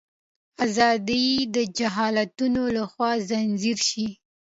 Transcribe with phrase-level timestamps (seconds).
[0.65, 1.25] ازادي
[1.55, 4.07] د جهالتونو لخوا ځنځیر شي.